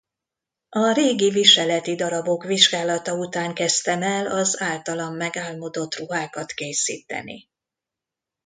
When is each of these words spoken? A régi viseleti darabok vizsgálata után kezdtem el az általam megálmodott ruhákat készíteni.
A 0.69 0.91
régi 0.91 1.29
viseleti 1.29 1.95
darabok 1.95 2.43
vizsgálata 2.43 3.13
után 3.17 3.53
kezdtem 3.53 4.01
el 4.01 4.27
az 4.27 4.61
általam 4.61 5.15
megálmodott 5.15 5.95
ruhákat 5.95 6.51
készíteni. 6.51 7.49